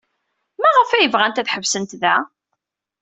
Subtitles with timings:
[0.61, 2.15] Maɣef ay bɣant ad ḥebsent da?